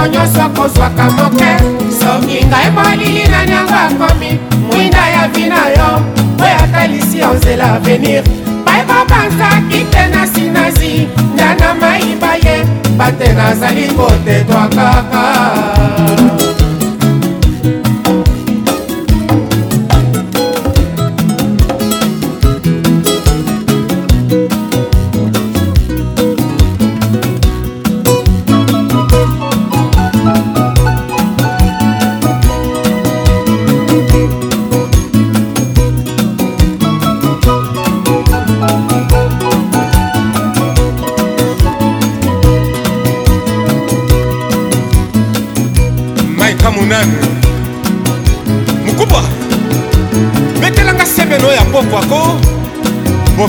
[0.00, 1.50] moto nyonso kozwaka moke
[2.00, 4.30] soki ngai molili nani yango akomi
[4.68, 5.88] mwinda ya vina yo
[6.44, 8.24] oyo atalisi yo nzela avenir
[8.66, 10.92] bayebabangaki te na sinazi
[11.34, 12.56] ndana mayiba ye
[12.98, 15.24] bate nazali kotetwa kaka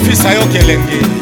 [0.05, 1.20] fils ayoki elenge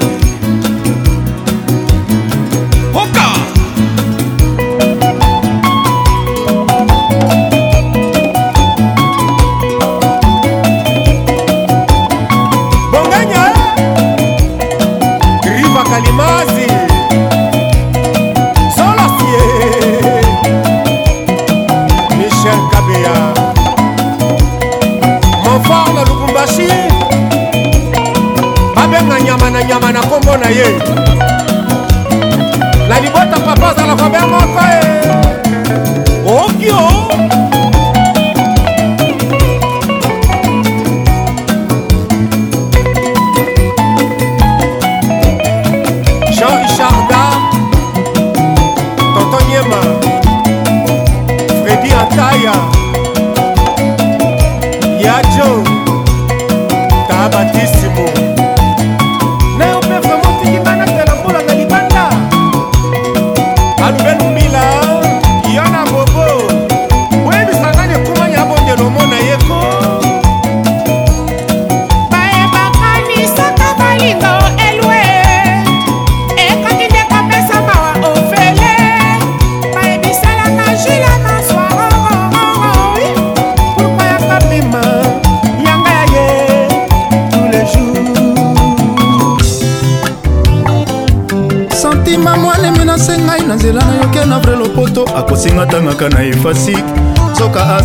[30.52, 30.89] Yeah.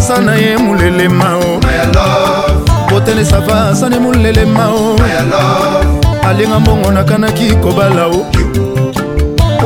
[0.05, 1.61] asa na ye molelema o
[2.91, 4.97] botele sava asa na ye molelema o
[6.29, 8.21] alinga mbongo nakanaki kobala o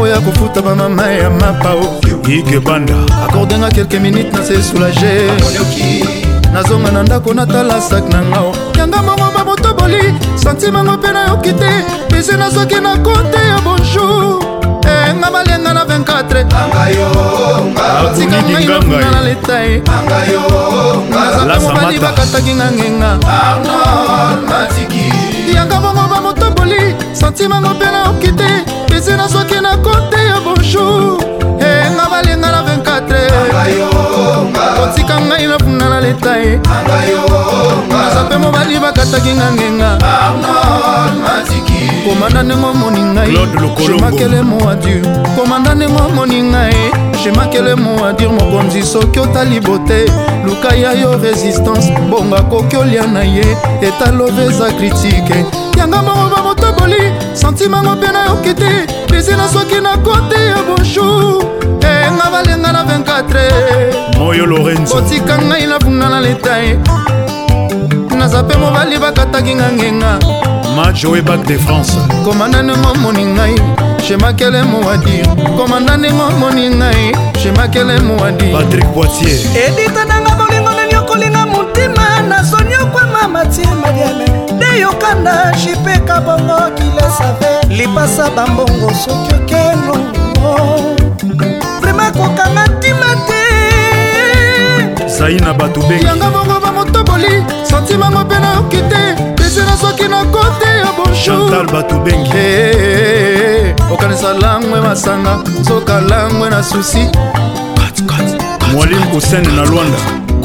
[0.01, 1.87] oya kofuta bamama ya mapa o
[2.31, 2.95] ikebanda
[3.27, 5.13] akordinga kelke minute na se soulage
[6.53, 12.37] nazonga na ndako natala sak na ngao yanga mbongo babotoboli santimango mpe nayoki te pese
[12.37, 14.58] nazoki na konte ya bonjour
[15.17, 16.45] balenga balenga na 24otika
[18.45, 19.83] ngai nafuna na leta ye
[21.47, 23.11] nazaka mobali bakataki nga ngenga
[25.55, 26.81] yanga bongo bamotoboli
[27.17, 28.51] santimango mpe na oki te
[28.97, 31.17] esi nazwaki na kote ya bonjour
[31.61, 32.71] enga balenga na 24
[34.85, 36.61] otika ngai nafuna na leta ye
[37.89, 39.91] naza mpe mobali bakataki nga ngenga
[42.07, 45.01] komanda ndenge omoni ngaimakele moadur
[45.37, 46.75] komanda ndenge omoni ngai
[47.23, 50.11] shemakele moadur mokonzi soki otali bote
[50.45, 53.45] luka ya yo résistance bonga koki olia na ye
[53.83, 55.45] etalove eza kritike
[55.79, 61.45] yanga moko bamotoboli santimango mpe nayoki te bizina soki na kote ya bonjour
[61.83, 66.79] enga eh, balenga na 24 moyo lorenzo otika ngai nabunga na letae
[68.19, 70.19] naza mpe mobali bakataki nga ngenga
[70.79, 71.93] mama joe bac de france
[72.25, 73.55] komanda ndengo omoni ngai
[74.07, 75.27] shemakele mowadir
[75.57, 82.77] komanda ndengo omoni ngai shemakele mowadir patrik boitier edita nanga bolingo nani okolinga motima nasoni
[82.77, 84.25] okwama matie mariame
[84.57, 89.97] nde yokanda shipeka bongo kilesave lipasa bambongo soki okelo
[91.81, 93.49] vraimen kokanga ntima te
[95.19, 99.28] zai na bato bengi yanga bongo bamotoboli santima mopena yoki te
[99.69, 105.39] na soki nakoti yo bonjour eh, okanisa langwe masanga
[105.69, 107.09] soka langwe na susi
[108.73, 109.99] mwalimu kusene na lwanda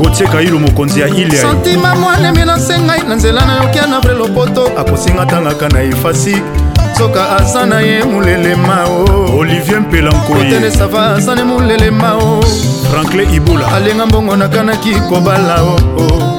[0.04, 5.70] kotie kailo mokonzi ya ile santima mwanemi nasengai na nzela nayoki anavre lopoto akosinga tangaka
[5.70, 6.36] na efasi
[6.98, 12.42] soka aza na ye molelema o olivier mpela nkoyetenesava aza ne molelema o
[12.92, 16.33] franklin ibula alenga mbongo nakanaki kobala o, o.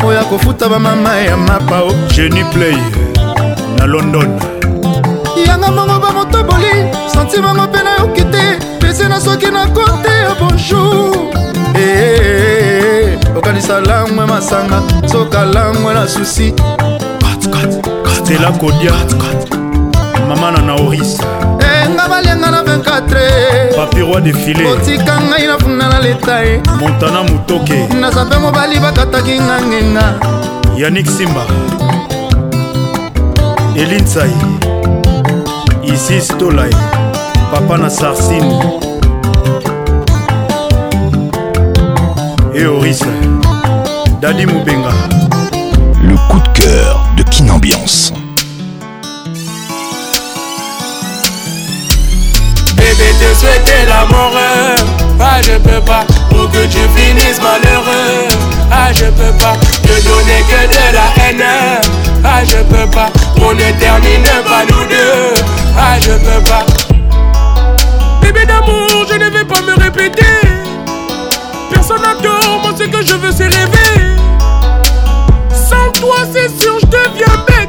[0.00, 2.76] moko ya kofuta bamama ya mapa o geni play
[3.78, 4.38] na london
[5.46, 6.72] yanga mongo bamotoboli
[7.12, 11.12] santimango mpe nayoki te pese na soki na kote ya bonjour
[11.74, 14.82] eh, eh, eh, okanisa langwe masanga
[15.12, 16.54] soka langwe na susi
[18.14, 18.92] stela kodia
[20.28, 21.18] mama na naoris
[22.30, 28.38] otianga na 24papiroi defile otika ngai na funda na leta ye montana motoke naza mpe
[28.38, 30.20] mobali bakataki nga ngenga
[30.76, 31.44] yanik simba
[33.76, 34.34] elinsai
[35.82, 36.74] isis tolai
[37.52, 38.58] papa na sarsini
[42.54, 43.04] eoris
[44.20, 44.92] dadi mobenga
[46.08, 48.12] le coup de cœur de kinambiance
[53.20, 54.30] te souhaiter la mort.
[55.20, 58.28] Ah, je peux pas pour que tu finisses malheureux.
[58.72, 59.54] Ah, je peux pas
[59.86, 61.80] te donner que de la haine.
[62.24, 65.32] Ah, je peux pas Pour ne terminer pas nous deux.
[65.78, 66.64] Ah, je peux pas.
[68.22, 70.36] Bébé d'amour, je ne vais pas me répéter.
[71.72, 74.04] Personne n'adore, moi ce que je veux c'est rêver.
[75.68, 77.59] Sans toi, c'est sûr, je deviens bête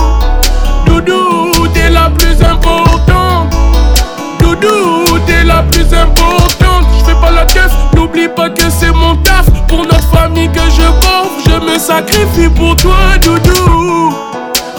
[0.85, 3.53] Doudou, t'es la plus importante.
[4.39, 6.85] Doudou, t'es la plus importante.
[6.99, 9.45] Je fais pas la teuf, n'oublie pas que c'est mon taf.
[9.67, 14.13] Pour notre famille que je porte, je me sacrifie pour toi, doudou.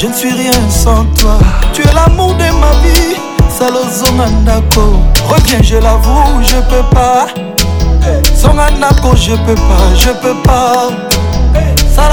[0.04, 1.40] Je ne suis rien sans toi
[1.72, 3.16] Tu es l'amour de ma vie
[3.48, 5.00] salozonga ndako
[5.30, 7.28] reviens je l'avoue je peux pas
[8.42, 8.68] songa
[9.16, 12.10] je peux pas je peux pas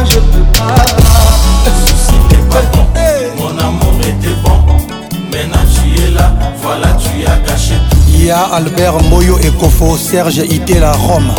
[0.10, 0.76] je peux pas.
[1.66, 2.86] Le souci t'es pas bon,
[3.42, 4.58] mon amour était bon.
[5.32, 7.98] Maintenant tu es là, voilà tu as gâché tout.
[8.14, 11.32] Il y a Albert Moyo et Kofo, Serge Itela, Rome.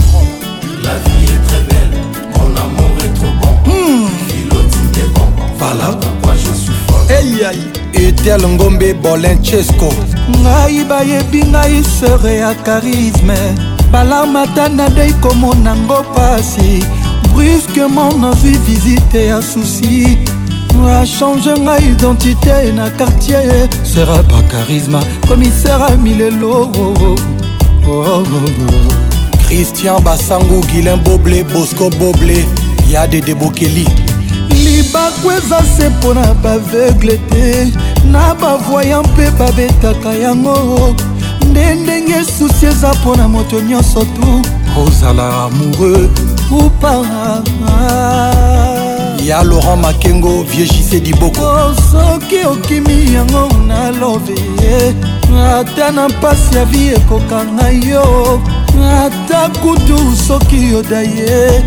[0.83, 2.01] La vie est très belle,
[2.35, 3.71] mon amour est trop bon.
[3.71, 4.09] Mmh.
[4.29, 5.27] Philotine est bon,
[5.59, 7.05] voilà pourquoi je suis fort.
[7.11, 7.67] Hey, aïe.
[7.97, 9.89] etel ngombe bolenchesco
[10.45, 13.39] ngai bayebi ngai sere ya charisme
[13.91, 16.85] balarme ata nadei komona ngo pasi
[17.37, 20.19] brusquement nazwi visite ya susi
[21.03, 27.15] achange ngai identité na quartier sera pa charisma komisera milelo oh, oh,
[27.89, 28.23] oh, oh,
[29.47, 32.45] christian basangu guilin boble bosco boble
[32.91, 33.85] ya dede bokeli
[34.65, 37.71] libaku eza se mpo na baveugle te
[38.07, 40.95] na bavoya mpe babetaka yango
[41.51, 44.27] nde ndenge susi eza mpo na moto nyonso tu
[44.87, 46.11] ozala amoureux
[46.49, 46.95] kupa
[49.27, 54.95] ya laurent makengo viejise diboko oh, soki okimi yango nalobe eh.
[55.43, 58.41] ata na mpasi ya vi ekokanga yo
[59.03, 61.63] ata kutu soki yoda ye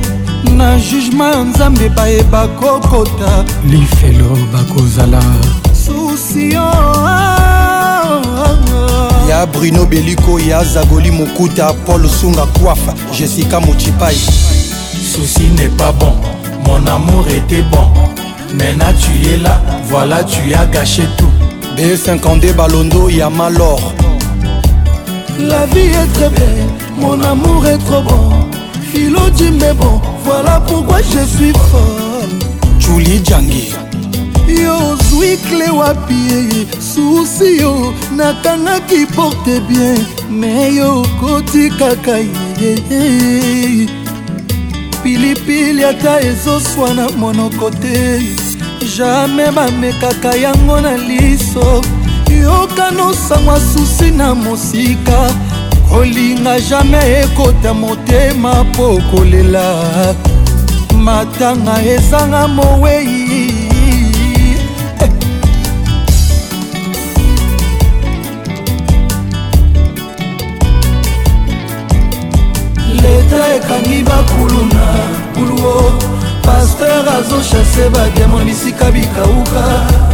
[0.55, 5.21] na jugema ya nzambe bayeba kokota lifelo bakozala
[5.73, 6.71] susio
[9.29, 14.15] ya bruno beliko ya zagoli mokuta paul sunga kwafa jessica mochipai
[15.09, 16.13] Souci n'est pas bon,
[16.67, 17.87] mon amour était bon.
[18.55, 21.25] Maintenant tu es là, voilà tu as gâché tout.
[21.75, 23.81] b y Balondo, malor.
[25.39, 26.69] La vie est très belle,
[26.99, 28.29] mon amour est trop bon.
[28.93, 32.35] Philo dit mais bon, voilà pourquoi je suis folle.
[32.79, 33.69] Julie Djangi.
[34.47, 36.65] yo ozwi kle wapi eh, eh.
[36.81, 37.93] souci yo
[38.87, 39.93] qui porte bien
[40.27, 43.85] mais yo Koti kaka eh,
[45.03, 48.21] pilipili ata ezoswa na monoko te
[48.97, 51.81] jamai bamekaka yango na liso
[52.43, 55.31] yokanosangwa susi na mosika
[55.89, 60.15] kolinga jamai ekota motema mpo kolela
[61.03, 63.58] matanga ezanga mowei
[73.79, 74.85] bakangi bakuluna
[75.35, 75.99] kuluo
[76.43, 79.61] paster azoshase badiamant bisika bikauka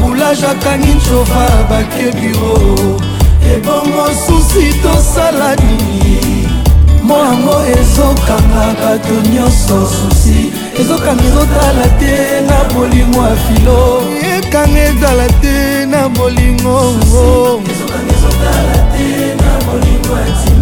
[0.01, 2.97] boulage akangi ncova bake biro
[3.55, 6.47] ebongo susi tosala nini
[7.03, 10.51] moango ezokanga bato nyonso susi
[10.81, 12.15] ezokanga ezotala te
[12.47, 13.79] na bolingo ya filo
[14.35, 16.77] ekanga etala te na bolingo
[17.71, 20.54] ezokanga ezotala te na bolingo ya ti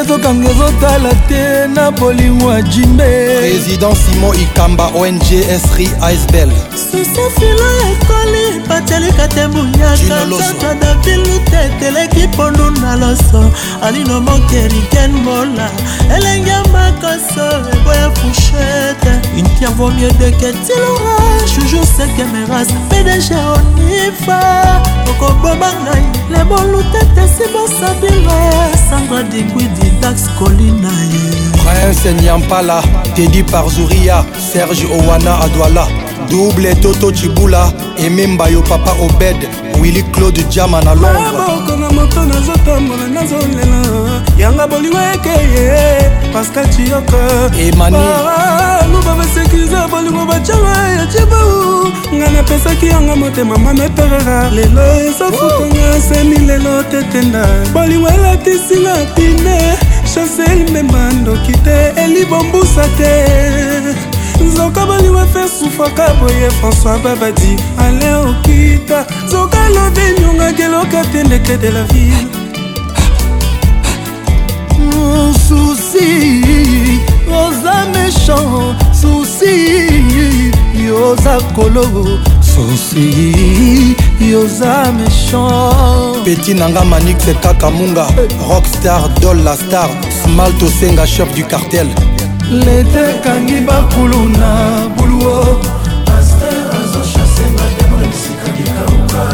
[0.00, 5.20] ezokanga ezotala te na bolingo ya jimbe président simon ikamba ong
[5.68, 8.45] sri icebel susefilo ekoli
[8.80, 13.50] batelika te mbuyaka nzoto davilute teleki pondu na loso
[13.82, 15.68] alino mokeriken mola
[16.16, 17.46] elenge makoso
[17.78, 21.16] eboya fushete intia vaut mieux de ketilora
[21.54, 24.40] toujours sekemeras pdg onifa
[25.10, 28.36] okoboma ngai lebolutete sibosabila
[28.90, 31.24] sandra digwidi dax kolina ye
[31.64, 32.82] prince nyampala
[33.14, 35.86] tedi par zuria serge owana adwala
[36.28, 39.36] double toto cibula ememba yo papa obed
[39.80, 47.16] willi claude jama na londreboko na moto nazotambola nazolela yanga boliwa ekeye pascal ciyoko
[47.60, 56.82] emaniluba basekirize bolingo bacama ya cibau ngai napesaki yanga motema mameperera lelo esafutanga semi lelo
[56.82, 59.74] tetenda bolingo elatisinga pine
[60.14, 64.05] chase imema ndoki te elibombusa te
[64.46, 71.56] nzoka baliwa fe sufaka boye françois babadi ale okita nzoka lode nyongaki eloka te ndeke
[71.56, 72.26] de la ville
[75.48, 76.06] susi
[77.32, 79.54] oza méchant susi
[80.88, 81.82] yoza kolo
[82.54, 88.28] susi yoza méchant peti nanga manixe kaka munga eh.
[88.50, 89.88] rockstar dol la star
[90.24, 91.88] smalt osenga chef du cartel
[92.52, 94.50] leta ekangi bakulu na
[94.96, 95.44] buluo
[96.04, 99.24] paster azoshase bademo na bisika likauka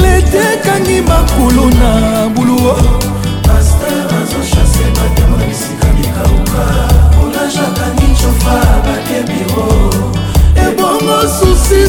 [0.02, 1.90] leta ekangi bakulu na
[2.34, 3.15] buluo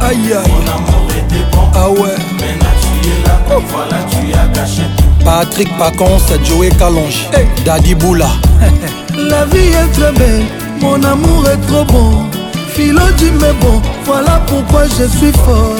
[0.00, 1.05] Aïe aïe.
[1.52, 1.58] bon.
[1.74, 1.96] Ah ouais.
[1.96, 3.62] Maintenant tu es là, oh.
[3.68, 5.04] voilà tu as caché tout.
[5.24, 7.46] Patrick Pacons, Joey Calonge, hey.
[7.64, 8.28] Daddy Boula.
[9.18, 10.44] La vie est très belle,
[10.80, 12.26] mon amour est trop bon.
[12.74, 15.74] Philo dit mais bon, voilà pourquoi je suis fort.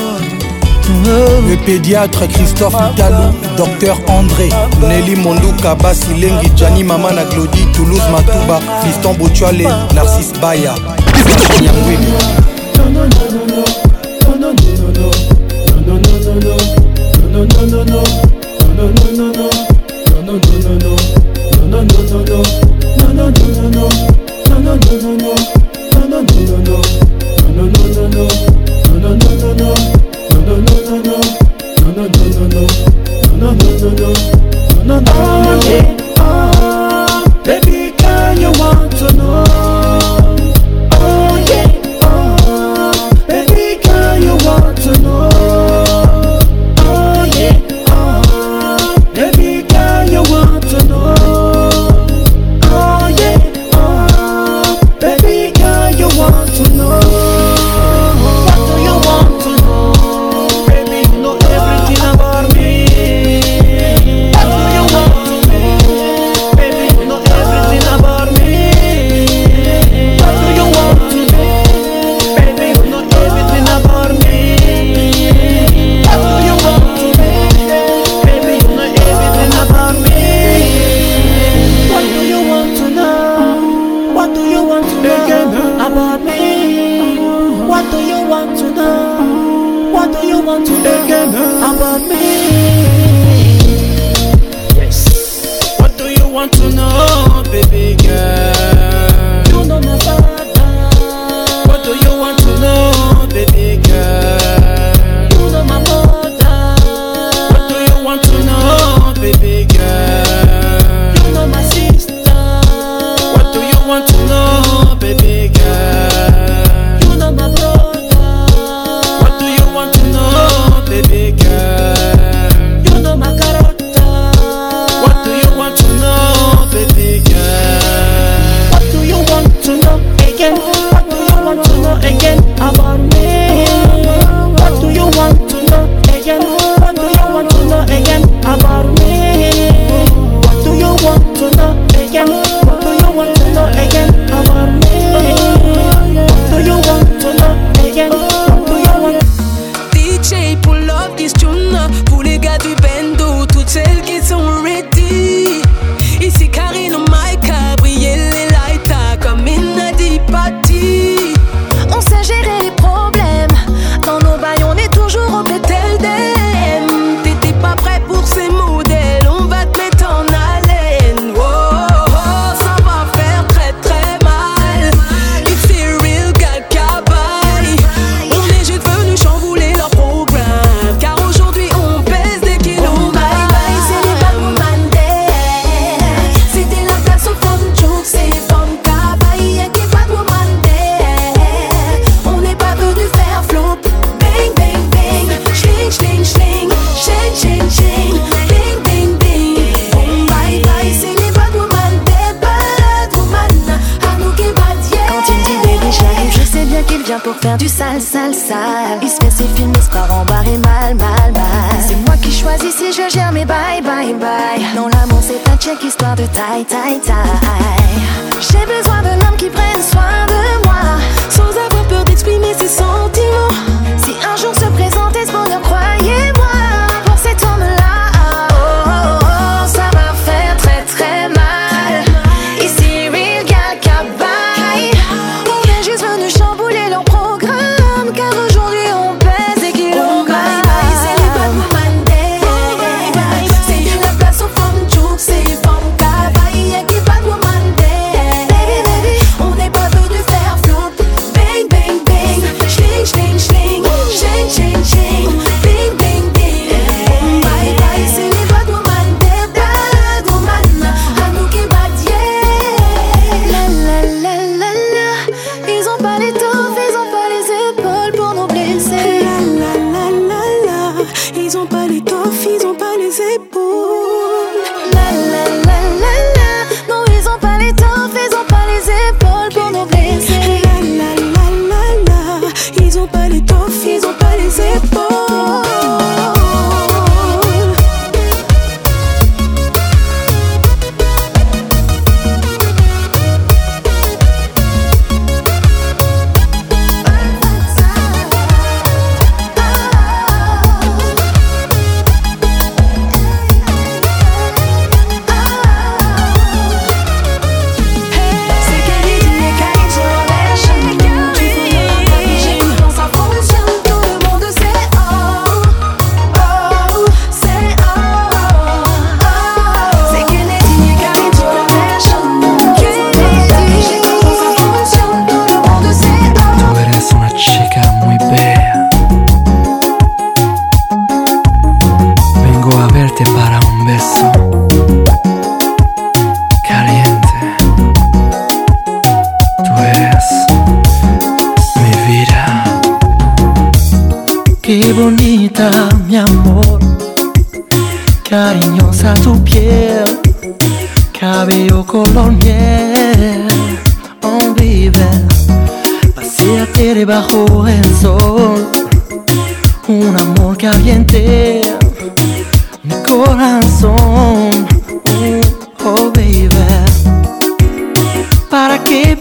[1.05, 4.49] Le pédiatre Christophe Italo, Docteur André,
[4.81, 10.75] Nelly Monduka, Basilengi, Gianni Mamana Glody, Toulouse Matouba, Fiston Botuale, Narcisse Baya,
[11.61, 12.07] Nyangwini.
[17.45, 18.26] no, no, no, no.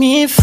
[0.00, 0.39] me